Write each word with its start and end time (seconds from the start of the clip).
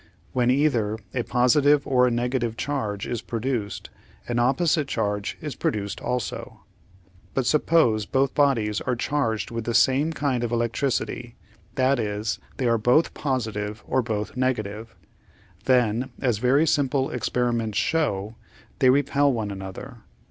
When 0.33 0.49
either 0.49 0.97
a 1.13 1.21
positive 1.21 1.85
or 1.85 2.07
a 2.07 2.09
negative 2.09 2.57
charge 2.57 3.05
is 3.05 3.21
produced, 3.21 3.91
an 4.27 4.39
opposite 4.39 4.87
charge 4.87 5.37
is 5.41 5.53
produced 5.53 6.01
also. 6.01 6.61
But 7.35 7.45
suppose 7.45 8.07
both 8.07 8.33
bodies 8.33 8.81
are 8.81 8.95
charged 8.95 9.51
with 9.51 9.65
the 9.65 9.75
same 9.75 10.11
kind 10.11 10.43
of 10.43 10.51
electricity, 10.51 11.35
that 11.75 11.99
is, 11.99 12.39
they 12.57 12.65
are 12.67 12.79
both 12.79 13.13
positive 13.13 13.83
or 13.87 14.01
both 14.01 14.35
negative. 14.35 14.95
Then, 15.65 16.09
as 16.19 16.39
very 16.39 16.65
simple 16.65 17.11
experiments 17.11 17.77
show, 17.77 18.33
they 18.79 18.89
repel 18.89 19.31
one 19.31 19.51
another. 19.51 19.97